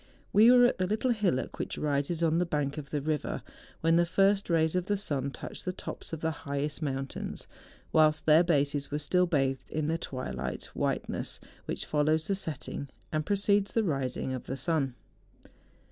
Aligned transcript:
We 0.33 0.49
were 0.49 0.65
at 0.65 0.79
the 0.79 0.87
little 0.87 1.11
hillock 1.11 1.59
which 1.59 1.77
rises 1.77 2.23
on 2.23 2.39
the 2.39 2.43
bank 2.47 2.79
of 2.79 2.89
the 2.89 3.03
river, 3.03 3.43
when 3.81 3.97
the 3.97 4.05
first 4.07 4.49
rays 4.49 4.75
of 4.75 4.87
the 4.87 4.97
sun 4.97 5.29
touched 5.29 5.63
the 5.63 5.71
tops 5.71 6.11
of 6.11 6.21
the 6.21 6.31
highest 6.31 6.81
mountains, 6.81 7.47
whilst 7.93 8.25
their 8.25 8.43
bases 8.43 8.89
were 8.89 8.97
still 8.97 9.27
bathed 9.27 9.69
in 9.69 9.89
the 9.89 9.99
twilight 9.99 10.71
white¬ 10.75 11.07
ness 11.07 11.39
which 11.65 11.85
follows 11.85 12.25
the 12.27 12.33
setting, 12.33 12.89
and 13.11 13.27
precedes 13.27 13.73
the 13.75 13.83
rising 13.83 14.33
of 14.33 14.45
the 14.45 14.57
sun. 14.57 14.95